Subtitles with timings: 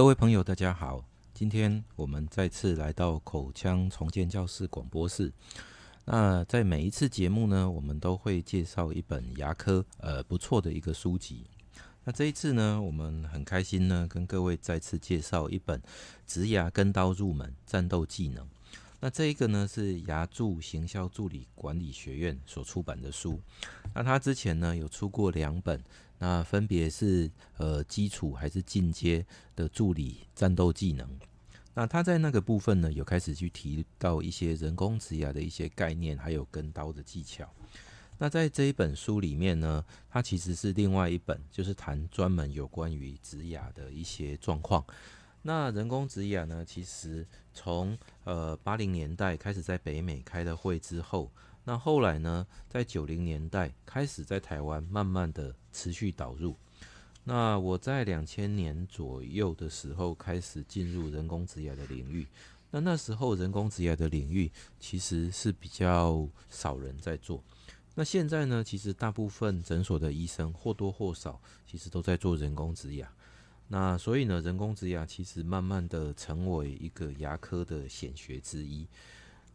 [0.00, 1.04] 各位朋友，大家好。
[1.34, 5.30] 今天我们再次来到口腔重建教室广播室。
[6.06, 11.44] 那在每一次节目呢，我们都会介绍一本牙科呃不错的一个书籍。
[12.02, 15.78] 那这一次呢，我们很开心呢，跟各位再次介绍一本
[16.26, 18.42] 《植牙跟刀入门战斗技能》。
[19.02, 23.40] 那这一个呢，是牙柱行销助理管理学院所出版的书。
[23.94, 25.82] 那他之前呢，有出过两本，
[26.18, 29.24] 那分别是呃基础还是进阶
[29.56, 31.08] 的助理战斗技能。
[31.72, 37.48] 那他在那个部分呢，有开始去提到一些人工植牙的一些概念，还有跟刀的技巧。
[38.18, 44.84] 那在这一本书里面呢，它其实是另外一本，就是谈专门有关于植牙的一些状况。
[45.42, 51.30] 那人工植牙呢，其实从呃八零年代开始在北美开了会之后，
[51.64, 56.54] 那后来呢，在九零年代开始在台湾慢慢的持续导入。
[57.24, 62.26] 那我在两千年左右的时候开始进入人工植牙的领域，
[62.70, 67.42] 那那时候人工植牙的领域其实是比较少人在做。
[67.94, 73.10] 那现在呢，其实大部分诊所的医生或多或少其实都在做人工植牙。
[73.72, 78.84] 那所以呢，人工植牙其实慢慢的成为一个牙科的显学之一。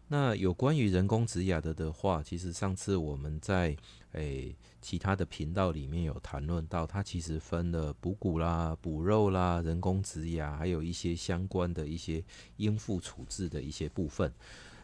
[0.08, 3.76] 那有关于人工植牙的的话，其实上次我们在
[4.14, 12.24] 诶、其他的频道里面有谈论到，它其实分了补骨啦、补肉啦、人工植牙，还有一些相关的一些
[12.56, 14.32] 应付处置的一些部分。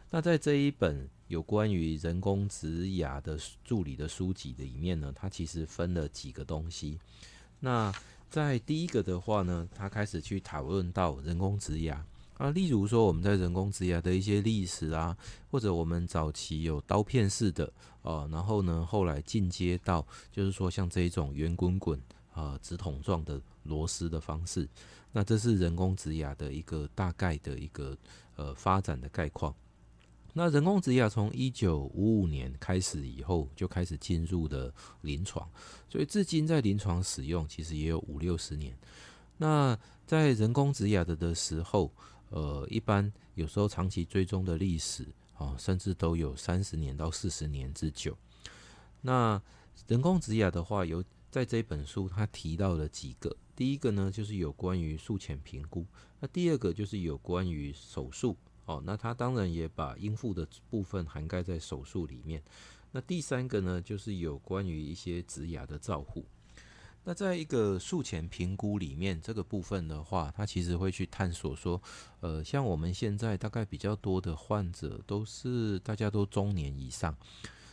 [0.09, 6.99] 那在这一本有关于人工植牙的助理的书籍里面呢，它其实分了几个东西。
[7.61, 7.93] 那
[8.31, 12.03] 在第一个的话呢，他开始去讨论到人工植牙。
[12.37, 15.15] 啊，例如说我们在人工植牙的一些历史啊，
[15.51, 22.01] 或者我们早期有刀片式的啊，然后呢，后来进阶到就是说像这一种圆滚滚
[22.33, 24.67] 啊直筒状的螺丝的方式，
[25.11, 27.95] 那这是人工植牙的一个大概的一个
[28.37, 29.53] 呃发展的概况。
[30.33, 35.49] 那人工植牙从一九五五年开始以后就开始进入了临床，
[35.89, 38.77] 所以至今在临床使用其实也有五六十年。
[39.37, 41.91] 那在人工植牙的的时候，
[42.29, 45.05] 呃，一般有时候长期追踪的历史
[45.37, 48.17] 啊，甚至都有三十年到四十年之久。
[49.01, 49.41] 那
[49.87, 55.85] 人工植牙的话，有在这本书他提到了几个，第一个呢就是有关于术前评估，
[56.19, 58.37] 那第二个就是有关于手术
[58.71, 62.41] 哦，那他当然也把应付的部分涵盖在手术里面。
[62.91, 66.25] 那第三个呢就是有关于一些植牙的照护。
[67.03, 71.81] 那在一个术前评估里面，这个部分的话，它其实会去探索说，
[72.19, 77.15] 呃，像我们现在大概比较多的患者，都是大家都中年以上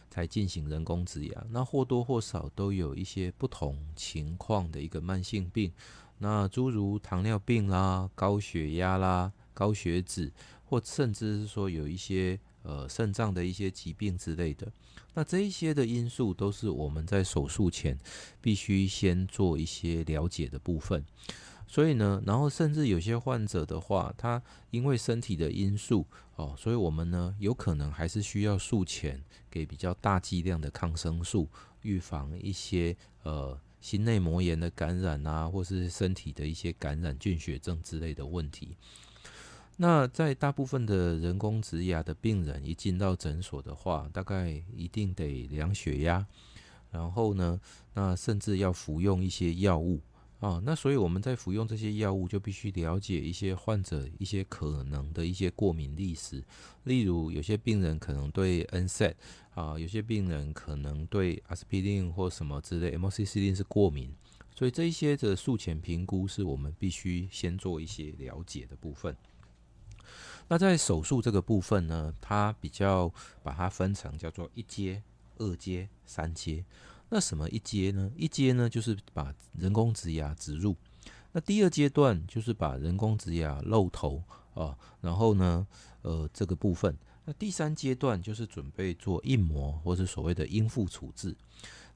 [0.09, 5.71] 才进行人工植牙，那或多或少都有一些不同情况的一个慢性病，
[6.17, 10.33] 那诸如糖尿病啦、高血压啦、高血脂，
[10.69, 12.39] 或甚至是说有一些。
[12.65, 14.71] 呃，肾脏的一些疾病之类的，
[15.15, 17.97] 那这一些的因素都是我们在手术前
[18.43, 21.03] 必须先做一些了解的部分。
[21.67, 31.49] 所以呢，然后甚至有些患者的话，他因为身体的因素哦，所以我们呢有可能还是需要术前给比较大剂量的抗生素，
[31.83, 38.77] 预防一些呃心内膜炎的感染啊，或是身体的一些感染、菌血症之类的问题。
[39.81, 46.27] 那在大部分的人工植牙的病人一进到诊所的话，大概一定得量血压，
[46.91, 47.61] 然后呢，
[47.95, 50.01] 那甚至要服用一些药物
[50.41, 50.61] 啊。
[50.65, 56.43] 那所以我们在服用这些药物，就必须了解一些患者一些可能的一些过敏历史。
[56.83, 59.15] 例如，有些病人可能对 NSAID
[59.55, 64.13] 啊，有些病人可能对阿司匹林或什么之类 amoxicillin 是过敏。
[64.57, 69.17] 所以这一些的术前评估是我们必须先做一些了解的部分。
[70.49, 75.03] 那在手术这个部分呢，它比较把它分成叫做一阶、
[75.37, 76.65] 二阶、三阶。
[77.11, 78.11] 那什么一阶呢？
[78.17, 80.75] 一阶呢就是把人工植牙植入。
[81.33, 84.23] 那第二阶段就是把人工植牙露头
[84.55, 85.67] 啊，然后呢，
[86.03, 86.97] 呃，这个部分。
[87.25, 91.37] 那第三阶段就是准备做硬膜或是所谓的应付处置。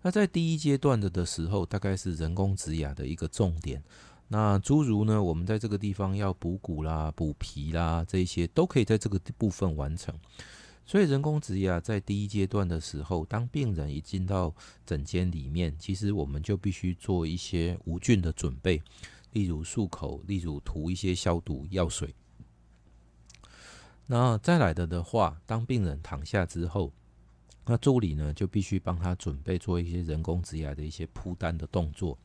[0.03, 3.83] 那在第一阶段的的时候，大概是人工植牙的一个重点。
[4.29, 10.15] 那诸如呢，我们在这个地方要补骨啦、补皮啦，这些都可以在这个部分完成。
[10.85, 14.53] 所以人工植牙在第一阶段的时候，当病人一进到
[14.85, 18.83] 诊间里面，其实我们就必须做一些无菌的准备，
[19.33, 22.15] 例如漱口，例如涂一些消毒药水。
[24.07, 26.93] 那再来的的话，当病人躺下之后，
[27.65, 32.19] 那助理呢就必须帮他准备做一些人工植牙的一些铺单的动作。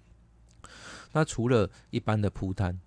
[1.11, 2.79] 那除了一般的铺单，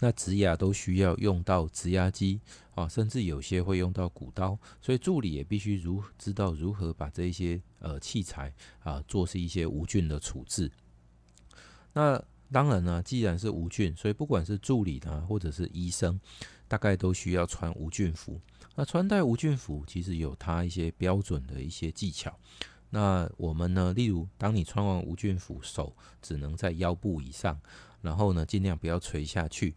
[0.00, 2.40] 那植牙都需要用到植牙机
[2.74, 8.52] 啊，甚至有些会用到骨刀，所以助理也必须如知道如何把这些呃器材
[8.82, 10.70] 啊做是一些无菌的处置。
[11.92, 12.22] 那
[12.52, 16.20] 当然呢，既然是无菌，所以不管是助理呢，或者是医生，
[16.68, 18.40] 大概都需要穿无菌服。
[18.74, 22.36] 那穿戴无菌服其实有它一些标准的一些技巧。
[22.94, 27.60] 那我们呢，例如当你穿完无菌服，手只能在腰部以上。
[28.02, 29.74] 然后呢，尽量不要垂下去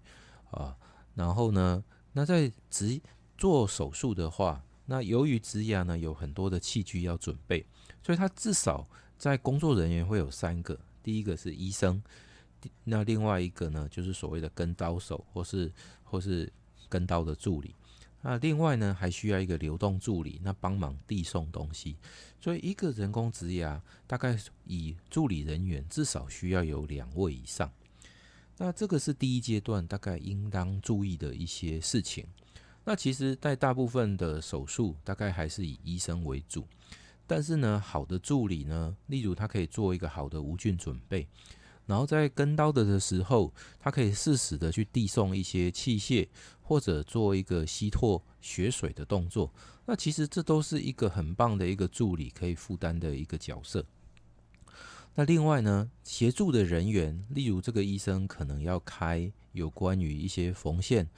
[0.52, 0.78] 啊。
[1.16, 1.84] 然后呢，
[2.14, 3.02] 那在植
[3.36, 7.66] 做手术的话，那由于植牙呢有很多的器具要准备，
[8.04, 8.88] 所以它至少
[9.18, 10.80] 在工作人员会有三个。
[11.02, 12.04] 第一个是医生，
[12.84, 15.72] 那另外一个呢就是所谓的跟刀手，或是
[16.04, 16.54] 或是
[16.88, 17.74] 跟刀的助理。
[18.22, 21.96] 那另外呢还需要一个流动助理，那帮忙递送东西。
[22.40, 27.72] 所以一个人工植牙大概以助理人员至少需要有两位以上。
[28.58, 32.26] 那这个是第一阶段，大概应当注意的一些事情。
[32.84, 36.66] 那其实，在大部分的手术，大概还是以医生为主。
[37.28, 41.28] 但是呢，好的助理呢，例如他可以做一个好的无菌准备，
[41.88, 46.28] 然后在跟刀的的时候，他可以适时的去递送一些器械，
[46.62, 49.52] 或者做一个吸唾血水的动作。
[49.86, 53.84] 那其实这都是一个很棒的一个助理可以负担的一个角色。
[55.16, 61.10] 那另外呢，协助的人员，例如这个医生可能要开有关于一些缝线，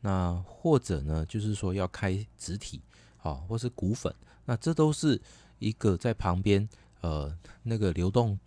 [0.00, 2.82] 那或者呢，就是说要开植体，
[3.16, 4.14] 好，或是骨粉，
[4.44, 5.18] 那这都是
[5.58, 6.68] 一个在旁边
[7.00, 8.38] 呃那个流动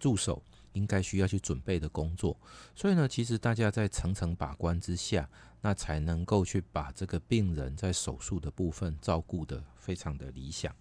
[0.00, 2.36] 助手应该需要去准备的工作。
[2.74, 5.28] 所以呢，其实大家在层层把关之下，
[5.60, 10.74] 那才能够去把这个病人在手术的部分照顾得非常的理想。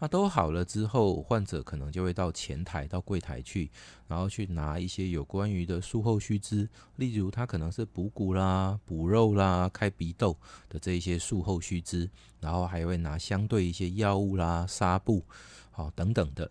[0.00, 3.68] 那都好了之后，患者可能就会到前台、到柜台去，
[4.06, 10.36] 然后去拿一些有关于的术后须知，例如他可能是补骨啦、补肉啦、开鼻窦
[10.68, 15.24] 的这一些术后须知，然后还会拿相对一些药物啦、纱布，
[15.72, 16.48] 好等等的。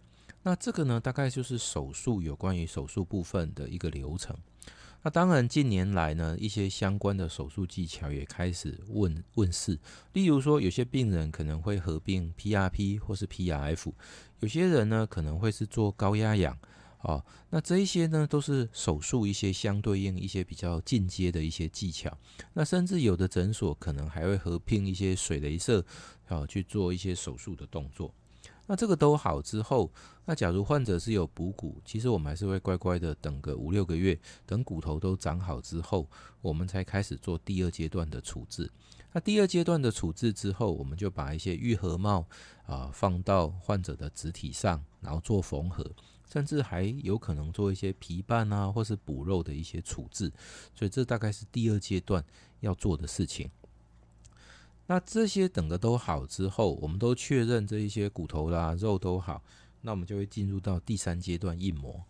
[0.47, 4.33] 那这个呢，大概就是手术有关于手术部分的一个流程。
[5.01, 9.77] 那当然，近年来呢，一些相关的手术技巧也开始问问世。
[10.13, 13.91] 例如说，有些病人可能会合并 PRP 或是 PRF，
[14.39, 16.57] 有些人呢可能会是做高压氧
[16.99, 17.21] 啊。
[17.49, 22.17] 那这一些呢，都是手术一些相对应一些比较进阶的一些技巧。
[22.53, 25.83] 那甚至有的诊所可能还会合并一些水雷射
[26.29, 28.13] 啊，去做一些手术的动作。
[28.67, 29.91] 那这个都好之后，
[30.25, 36.07] 那假如患者是有补骨，其实我们还是会乖乖的等个五六个月，等骨头都长好之后，
[36.41, 38.69] 我们才开始做第二阶段的处置。
[39.13, 42.25] 那第二阶段的处置之后，我们就把一些愈合帽
[42.65, 45.89] 啊放到患者的肢体上，然后做缝合，
[46.29, 50.31] 甚至还有可能做一些皮瓣啊或是补肉的一些处置。
[50.75, 52.23] 所以这大概是第二阶段
[52.59, 53.49] 要做的事情。
[54.87, 59.43] 那这些等的都好之后，我们都确认这一些骨头啦、肉都好，
[59.81, 62.01] 那我们就会进入到第三阶段印模。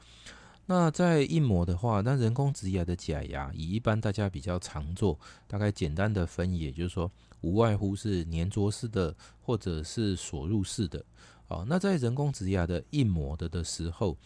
[0.68, 7.10] 那在印模的话，那人工植牙的假牙，以一般大家比较常做，大概简单的分，也就是说，
[7.42, 11.04] 无外乎是粘着式的或者是锁入式的。
[11.48, 14.18] 哦，那在人工植牙的印模的的时候，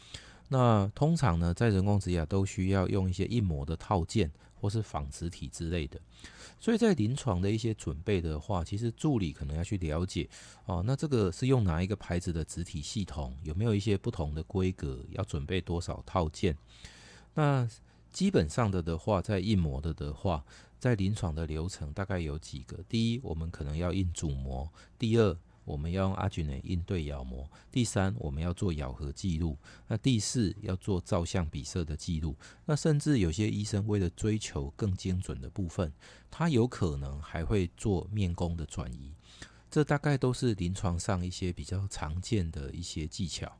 [0.49, 6.01] 那通常呢，在人工植牙都需要用一些印模的套件或是仿植体之类的。
[6.61, 10.29] 所以在临床的一些准备的话，其实助理可能要去了解
[10.65, 13.35] 哦，那这个是用哪一个牌子的植体系统？
[13.41, 15.03] 有没有一些不同的规格？
[15.09, 16.55] 要准备多少套件？
[17.33, 17.67] 那
[18.11, 20.45] 基本上的的话，在印模的的话，
[20.77, 22.77] 在临床的流程大概有几个。
[22.87, 35.91] 第一，我们可能要印主模；第二，我们要用阿菌内印对咬模，第三，我们要做咬合记录，那第四要做照相比色的记录，那甚至有些医生为了追求更精准的部分，
[36.29, 39.13] 他有可能还会做面弓的转移，
[39.69, 43.51] 这大概都是临床上一些比较常见的一些技巧。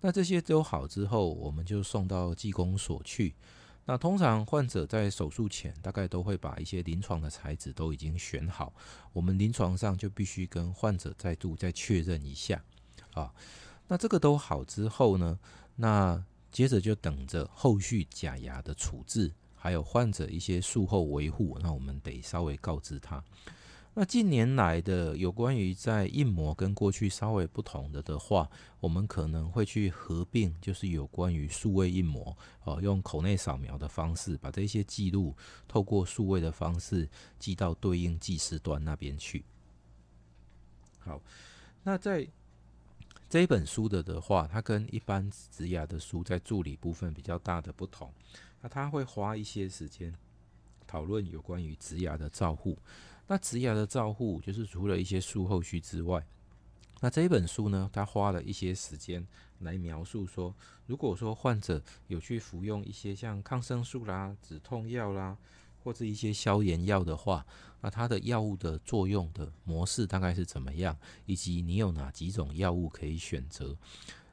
[0.00, 3.34] 那这些都好之后，我们就送到技工所去。
[3.88, 8.74] 那通常患者在手术前，大概都会把一些临床的材质都已经选好，
[9.12, 12.62] 我们临床上就必须跟患者再度再确认一下
[13.14, 13.32] 啊。
[13.86, 15.38] 那这个都好之后呢，
[15.76, 23.22] 那接着就等着后续假牙的处置，还有患者一些术后维护，那我们得稍微告知他。
[23.98, 28.46] 那近年来的有关于在印模跟过去稍微不同的的话，
[28.78, 35.34] 我们可能会去合并，就是有关于数位印模，哦，用口内扫描的方式，把这些记录
[35.66, 39.42] 透过数位的方式寄到对应技师端那边去。
[40.98, 41.18] 好，
[41.82, 42.28] 那在
[43.30, 48.12] 这一本书的的话，它跟一般植牙的书在助理部分比较大的不同，
[48.60, 50.14] 那它会花一些时间。
[50.86, 52.78] 讨论有关于植牙的照护。
[53.26, 56.24] 那植牙的照护，就是除了一些术后需之外，
[57.00, 59.26] 那这一本书呢，它花了一些时间
[59.58, 60.54] 来描述说，
[60.86, 65.36] 如果说患者有去服用一些像抗生素啦、止痛药啦，
[65.82, 67.44] 或者一些消炎药的话，
[67.80, 73.76] 那它的药物的作用的模式大概是怎么样，以及你有哪几种药物可以选择。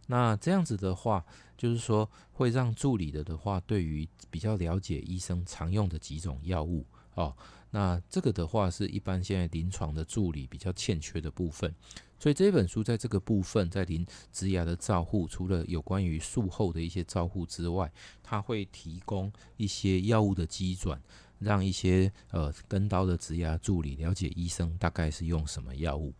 [0.07, 1.25] 那这样子的话，
[1.57, 7.35] 就是说会让助理的的话，对于比较了解医生常用的几种药物哦，
[7.71, 11.73] 那这个的话是一般现在临床的助理比较欠缺的部分。
[12.19, 17.91] 所以这本书在这个部分，在临植牙的照护，除了有关于术后的一些照护之外，
[18.23, 21.01] 它会提供一些药物的基转，
[21.39, 26.13] 让一些呃跟刀的植牙助理了解医生大概是用什么药物。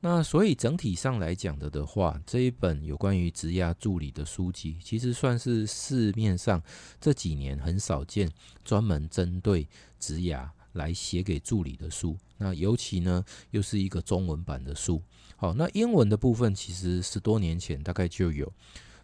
[0.00, 6.62] 那所以整体上来讲的的话，这一本有关于职牙助理的书籍，其实算是市面上
[7.00, 8.30] 这几年很少见，
[8.64, 12.16] 专门针对职牙来写给助理的书。
[12.36, 15.02] 那尤其呢，又是一个中文版的书。
[15.36, 18.52] 好，那英文的部分其实十多年前大概就有。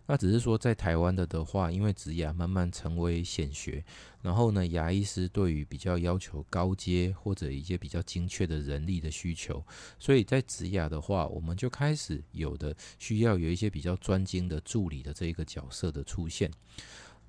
[0.06, 3.82] 那只是说，在台湾的的话，因为植牙慢慢成为显学，
[4.20, 9.64] 然后呢，牙医师对于比较要求高阶或者一些比较精确的人力的需求，
[9.98, 16.50] 所以在植牙的话，我们就开始有的需要有一些比较专精的助理的这一个角色的出现。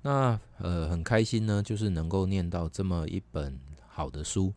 [0.02, 4.52] 那呃，很开心呢，就是能够念到这么一本好的书。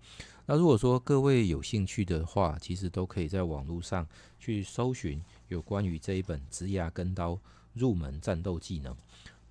[0.46, 4.06] 那如果说各位有兴趣的话，其实都可以在网络上
[4.38, 7.40] 去搜寻有关于这一本植牙跟刀。
[7.80, 8.94] 入门战斗技能，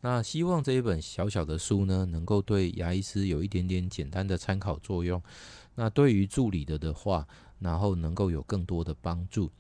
[0.03, 5.21] 那希望这一本小小的书呢，能够对牙医师有一点点简单的参考作用。
[5.75, 7.27] 那对于助理的的话，
[7.59, 9.51] 然后能够有更多的帮助。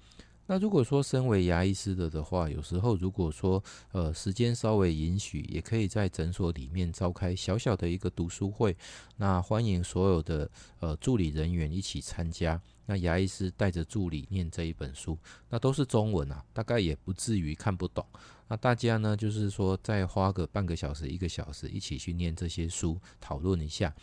[0.50, 8.74] 那如果说身为牙医师的的话，有时候如果说呃时间稍微允许，也可以在诊所里面召开小小的一个读书会，
[9.16, 12.60] 那欢迎所有的呃助理人员一起参加。
[12.86, 15.18] 那牙医师带着助理念这一本书，
[15.50, 18.02] 那都是中文啊，大概也不至于看不懂。
[18.48, 23.94] 那大家呢，就是说再花个半个小时、一个小时一起去念这些书，讨论一下。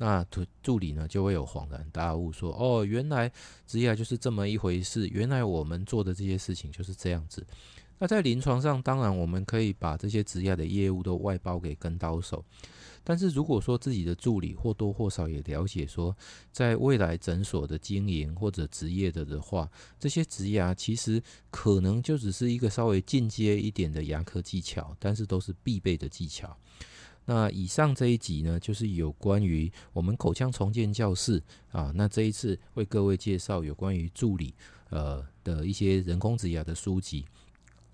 [0.00, 3.30] 那助助理呢就会有恍然大悟，说：“哦，原来
[3.66, 7.44] 职业就是这么一回事，原来我们做的这些事情就是这样子。”
[7.98, 12.44] 那在临床上，当然我们可以把这些植牙的业务都外包给跟刀手，
[13.02, 16.16] 但是如果说自己的助理或多或少也了解说，
[16.52, 26.56] 在未来诊所的经营或者职业的的话，这些植牙其实可能就只是一个稍微进阶一点的牙科技巧，但是都是必备的技巧。
[27.24, 34.54] 那以上这一集呢，就是有关于我们口腔重建教室啊，那这一次为各位介绍有关于助理
[34.90, 37.26] 呃的一些人工植牙的书籍。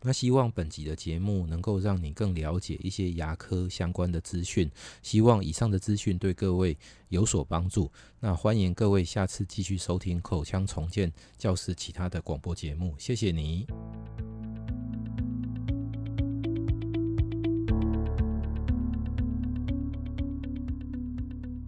[0.05, 4.71] 那希望本集的节目能够让你更了解一些牙科相关的资讯，
[5.03, 6.77] 希望以上的资讯对各位
[7.09, 7.91] 有所帮助。
[8.21, 13.67] 那欢迎各位下次继续收听口腔重建教室其他的广播节目，谢谢你。